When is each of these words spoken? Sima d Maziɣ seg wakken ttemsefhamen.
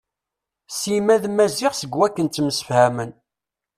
Sima 0.77 1.15
d 1.23 1.25
Maziɣ 1.29 1.73
seg 1.75 1.91
wakken 1.97 2.27
ttemsefhamen. 2.27 3.11